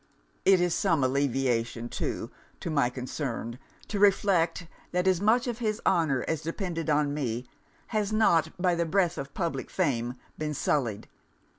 It 0.45 0.59
is 0.59 0.73
some 0.73 1.03
alleviation, 1.03 1.87
too, 1.87 2.31
to 2.59 2.71
my 2.71 2.89
concern, 2.89 3.59
to 3.87 3.99
reflect, 3.99 4.65
that 4.93 5.07
as 5.07 5.21
much 5.21 5.45
of 5.45 5.59
his 5.59 5.79
honour 5.85 6.25
as 6.27 6.41
depended 6.41 6.89
on 6.89 7.13
me, 7.13 7.45
has 7.89 8.11
not, 8.11 8.49
by 8.59 8.73
the 8.73 8.87
breath 8.87 9.19
of 9.19 9.35
public 9.35 9.69
fame, 9.69 10.15
been 10.39 10.55
sullied. 10.55 11.07